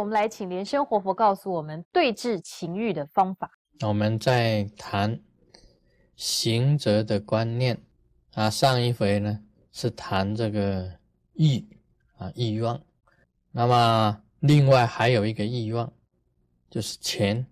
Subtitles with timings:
[0.00, 3.50] 我们来请莲生活佛告诉我们对治情欲的方法。
[3.82, 5.20] 我们在谈
[6.16, 7.78] 行者的观念。
[8.32, 9.40] 啊，上一回呢
[9.72, 10.90] 是谈这个
[11.34, 11.62] 欲
[12.16, 12.80] 啊欲望，
[13.50, 15.92] 那么另外还有一个欲望
[16.70, 17.44] 就是钱。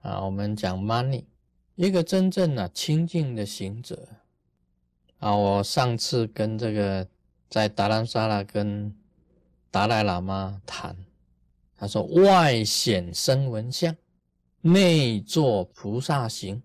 [0.00, 1.26] 啊，我们讲 money，
[1.74, 4.08] 一个真正的清净的行者。
[5.18, 7.06] 啊，我上次跟这个
[7.50, 8.96] 在达兰萨拉跟
[9.70, 10.96] 达赖喇嘛谈。
[11.80, 13.96] 他说：“外显声闻相，
[14.60, 16.60] 内作菩萨行。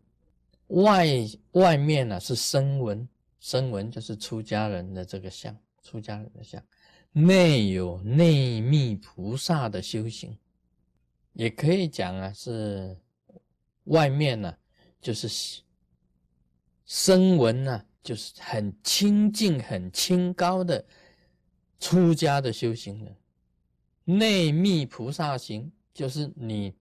[0.69, 1.07] 外
[1.51, 3.07] 外面呢是声闻，
[3.39, 6.59] 声闻就是出家人的这个相，出家人的相。
[7.11, 10.35] 内有内密菩萨的修行，
[11.33, 12.97] 也可以讲啊，是
[13.83, 14.51] 外面呢
[14.99, 15.61] 就是
[16.85, 20.83] 声闻呢，就是很清净、很清高的
[21.79, 23.15] 出家的修行人。”
[24.05, 26.73] 内密菩萨行，就是你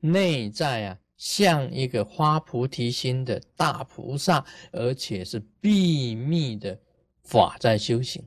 [0.00, 6.78] 内在啊，像一个花菩提心的大菩萨，而且是秘密的
[7.22, 8.24] 法在修行。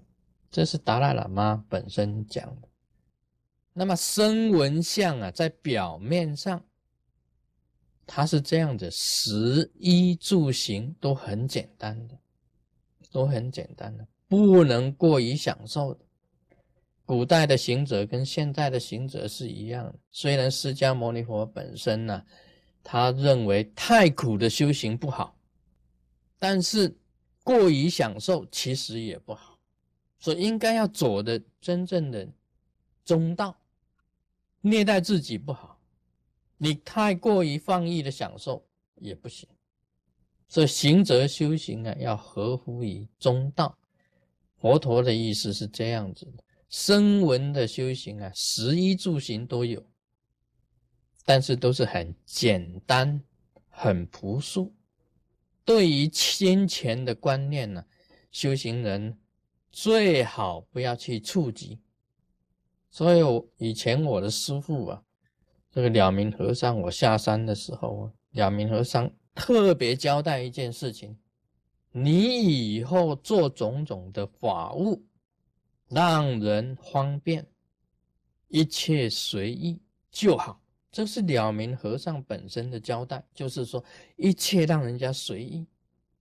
[0.51, 2.67] 这是达赖喇嘛本身讲的。
[3.73, 6.63] 那么声闻相啊，在表面上，
[8.05, 12.15] 它是这样子，食衣住行都很简单的，
[13.11, 16.02] 都很简单的，不能过于享受的。
[17.05, 19.95] 古代的行者跟现在的行者是一样的。
[20.11, 22.23] 虽然释迦牟尼佛本身呢，
[22.81, 25.37] 他认为太苦的修行不好，
[26.39, 26.95] 但是
[27.43, 29.59] 过于享受其实也不好，
[30.17, 32.27] 所以应该要走的真正的
[33.03, 33.55] 中道。
[34.61, 35.77] 虐待自己不好，
[36.57, 39.49] 你太过于放逸的享受也不行。
[40.47, 43.77] 所以行者修行啊，要合乎于中道。
[44.55, 46.43] 佛陀的意思是这样子的。
[46.73, 49.85] 声闻的修行啊，食衣住行都有，
[51.23, 53.21] 但是都是很简单、
[53.69, 54.73] 很朴素。
[55.63, 57.85] 对于金钱的观念呢，
[58.31, 59.19] 修行人
[59.71, 61.79] 最好不要去触及。
[62.89, 65.03] 所以，我以前我的师父啊，
[65.69, 71.19] 这个了明和尚，我下山的时候啊，了明和尚特别交代一件事情：
[71.91, 75.05] 你以后做种种的法务。
[75.93, 77.45] 让人方便，
[78.47, 79.79] 一切随意
[80.11, 80.59] 就好。
[80.91, 83.83] 这是了明和尚本身的交代，就是说
[84.15, 85.65] 一切让人家随意，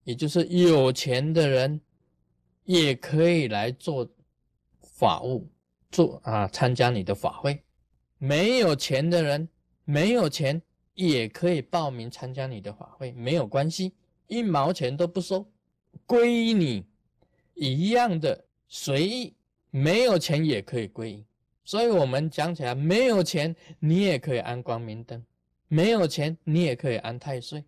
[0.04, 1.80] 也就是有钱的人
[2.64, 4.08] 也可以来做
[4.80, 5.46] 法务，
[5.90, 7.54] 做啊参加你的法会；
[8.16, 9.46] 没有钱的人，
[9.84, 10.60] 没有钱
[10.94, 13.92] 也可以报名参加你的法会，没有关系，
[14.26, 15.46] 一毛钱都不收，
[16.06, 16.86] 归你
[17.54, 19.34] 一样的随意。
[19.74, 21.24] 没有钱也可以归隐，
[21.64, 25.24] 所以我们讲起来，没有钱你也可以安光明灯，
[25.66, 27.64] 没有钱你也可以安太岁，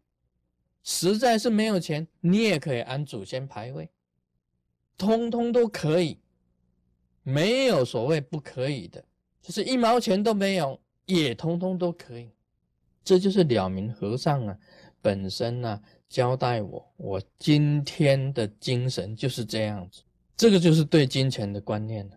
[0.82, 3.88] 实在是没有钱你也可以安祖先牌位，
[4.98, 6.18] 通通都可以，
[7.22, 9.02] 没有所谓不可以的，
[9.40, 12.28] 就是一毛钱都没有也通通都可以，
[13.02, 14.58] 这就是了明和尚啊
[15.00, 20.02] 本身呢交代我，我今天的精神就是这样子。
[20.36, 22.08] 这个就是对金钱的观念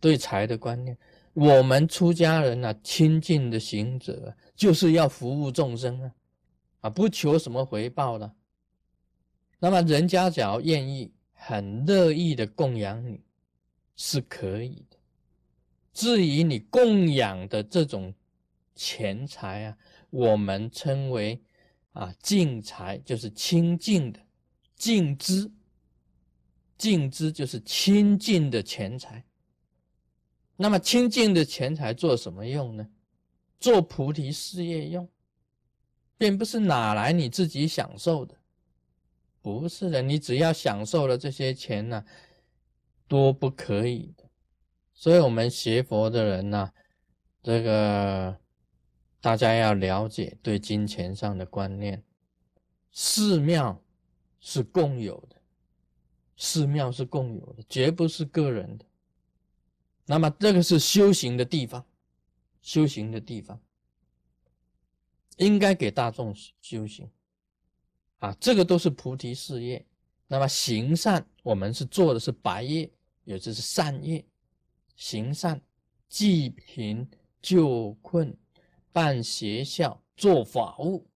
[0.00, 0.96] 对财的观念。
[1.32, 6.14] 我们出家人啊，亲近的行者，就是要服务众生啊，
[6.80, 8.32] 啊，不求什么回报的。
[9.58, 13.20] 那么人家只要愿意、很乐意的供养你，
[13.96, 14.96] 是可以的。
[15.92, 18.14] 至于你供养的这种
[18.74, 19.76] 钱财啊，
[20.08, 21.38] 我们称为
[21.92, 24.20] 啊净财，就是清净的
[24.74, 25.50] 净资。
[26.76, 29.24] 净资就是清净的钱财。
[30.56, 32.88] 那么清净的钱财做什么用呢？
[33.58, 35.08] 做菩提事业用，
[36.18, 38.34] 并不是哪来你自己享受的。
[39.40, 42.04] 不是的，你只要享受了这些钱呢，
[43.06, 44.24] 多不可以的。
[44.92, 46.72] 所以，我们学佛的人呢，
[47.42, 48.36] 这个
[49.20, 52.02] 大家要了解对金钱上的观念。
[52.90, 53.82] 寺庙
[54.40, 55.35] 是共有的。
[56.36, 58.84] 寺庙是共有的，绝不是个人的。
[60.04, 61.84] 那么这个是修行的地方，
[62.62, 63.60] 修行的地方
[65.38, 67.10] 应该给大众修行
[68.18, 69.84] 啊，这个都是菩提事业。
[70.28, 72.90] 那么行善，我们是做的是白业，
[73.24, 74.24] 也就是善业。
[74.96, 75.60] 行善、
[76.08, 77.08] 济贫、
[77.42, 78.36] 救困、
[78.92, 81.06] 办学校、做法务，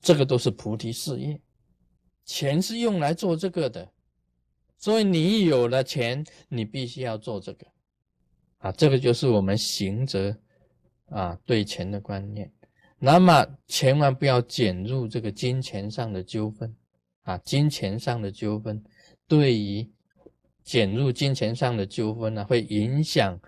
[0.00, 1.40] 这个都是菩提事业。
[2.24, 3.92] 钱是用来做这个的。
[4.78, 7.66] 所以你有了钱，你必须要做这个，
[8.58, 10.36] 啊，这个就是我们行者
[11.06, 12.52] 啊对钱的观念。
[12.98, 16.74] 那么千万不要卷入这个金钱上的纠纷
[17.24, 17.36] 啊！
[17.38, 18.82] 金钱上的纠纷，
[19.28, 19.90] 对于
[20.64, 23.38] 卷入金钱上的纠纷呢，会影响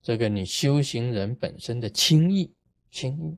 [0.00, 2.54] 这个你修行人本身的清意
[2.92, 3.36] 清意。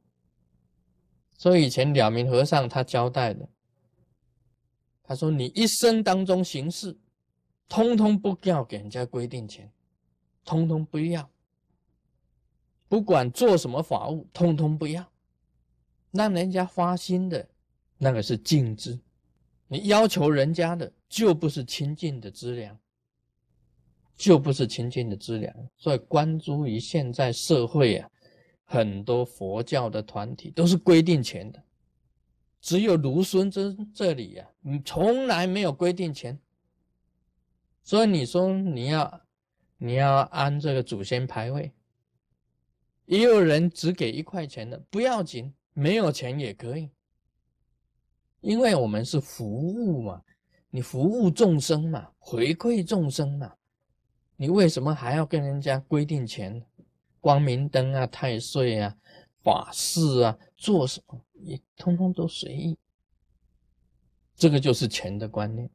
[1.39, 3.49] 所以以前了明和尚他交代的，
[5.03, 6.97] 他说：“你一生当中行事，
[7.69, 9.71] 通通不要给人家规定钱，
[10.45, 11.29] 通通不要，
[12.89, 15.05] 不管做什么法务，通通不要。”
[16.13, 17.49] 让人家发心的，
[17.99, 19.01] 那个是净资；
[19.67, 22.79] 你要求人家的，就不是清净的资粮，
[24.17, 25.53] 就不是清净的资粮。
[25.77, 28.09] 所以，关注于现在社会啊，
[28.63, 31.61] 很多佛教的团体都是规定钱的，
[32.61, 36.39] 只有卢孙这这里呀，你从来没有规定钱。
[37.85, 39.21] 所以你说你要
[39.77, 41.73] 你要安这个祖先牌位，
[43.05, 45.55] 也有人只给一块钱的，不要紧。
[45.77, 46.89] 没有钱也可以，
[48.41, 50.23] 因为我们是服务嘛，
[50.71, 53.53] 你服务众生嘛，回馈众生嘛，
[54.37, 56.65] 你为什么还要跟人家规定钱？
[57.21, 58.97] 光明灯啊、太岁啊、
[59.43, 62.79] 法事啊，做什么也通通都随意，
[64.37, 65.69] 这个就是钱的观念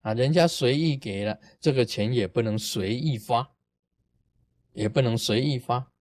[0.00, 3.50] 啊，人家随意给了这个钱，也不能随意发，
[4.72, 5.92] 也不能随意发。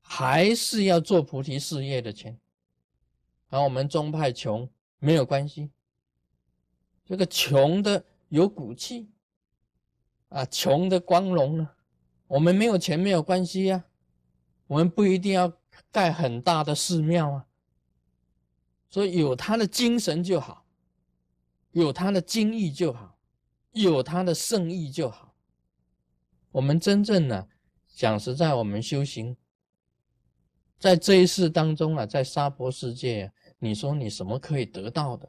[0.00, 2.38] 还是要做菩提事业的钱，
[3.48, 5.70] 而我们宗派穷没有关系，
[7.04, 9.10] 这个穷的有骨气
[10.28, 11.70] 啊，穷的光荣呢。
[12.28, 13.84] 我们没有钱没有关系呀，
[14.66, 15.52] 我们不一定要
[15.92, 17.46] 盖很大的寺庙啊，
[18.88, 20.66] 所以有他的精神就好，
[21.70, 23.15] 有他的精义就好，
[23.82, 25.34] 有他的圣意就好。
[26.52, 27.46] 我们真正呢，
[27.94, 29.36] 讲实在，我们修行。
[30.78, 35.28] 在这一世当中啊，在娑婆世界，你说你什么可以得到的，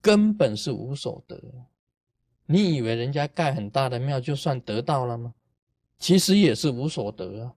[0.00, 1.40] 根本是无所得。
[2.46, 5.34] 你以为人家盖很大的庙就算得到了吗？
[5.98, 7.54] 其实也是无所得啊。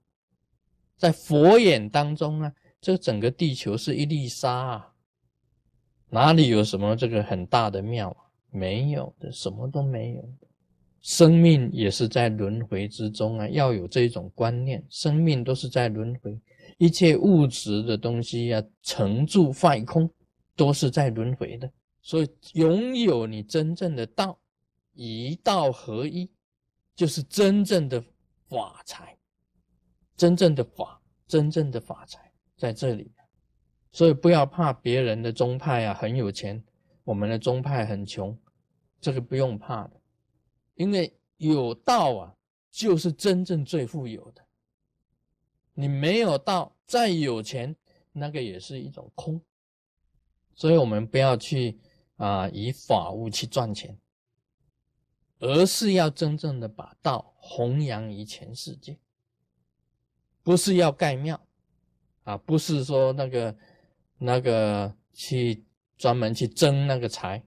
[0.96, 4.94] 在佛眼当中啊，这整个地球是一粒沙啊，
[6.10, 8.27] 哪里有什么这个很大的庙啊？
[8.50, 10.28] 没有的，什么都没有。
[11.00, 16.38] 生命也是在轮回之中啊，要有这种观念，生命都是在轮回。
[16.76, 20.08] 一切物质的东西呀，成住坏空，
[20.54, 21.70] 都是在轮回的。
[22.02, 24.38] 所以，拥有你真正的道，
[24.94, 26.30] 一道合一，
[26.94, 28.02] 就是真正的
[28.48, 29.16] 法财，
[30.16, 33.10] 真正的法，真正的法财在这里。
[33.92, 36.62] 所以，不要怕别人的宗派啊很有钱，
[37.08, 38.38] 我们的宗派很穷，
[39.00, 39.98] 这个不用怕的，
[40.74, 42.36] 因为有道啊，
[42.70, 44.44] 就是真正最富有的。
[45.72, 47.74] 你没有道，再有钱，
[48.12, 49.40] 那个也是一种空。
[50.54, 51.80] 所以，我们不要去
[52.16, 53.98] 啊，以法物去赚钱，
[55.38, 58.98] 而是要真正的把道弘扬于全世界。
[60.42, 61.40] 不是要盖庙
[62.24, 63.56] 啊，不是说那个
[64.18, 65.64] 那个去
[65.98, 67.42] 专门去争那个财，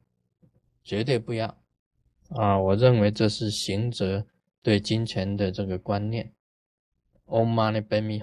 [0.83, 1.57] 绝对不要
[2.29, 2.59] 啊！
[2.59, 4.27] 我认为这是行者
[4.61, 6.33] 对金钱的这个观念。
[7.25, 8.21] Oh my baby